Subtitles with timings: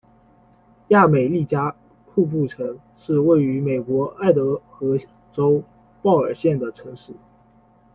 [0.87, 1.75] 亚美利加
[2.07, 4.97] 瀑布城是一个位于美国爱达荷
[5.31, 5.61] 州
[6.01, 7.13] 鲍尔县的城市。